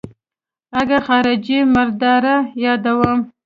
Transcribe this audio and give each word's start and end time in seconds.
اگه 0.79 0.97
خارجۍ 1.07 1.57
مرداره 1.73 2.35
يادوم. 2.63 3.19